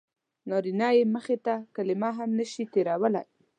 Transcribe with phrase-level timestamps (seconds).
[0.49, 3.23] نارینه یې مخې ته کلمه هم نه شي تېرولی.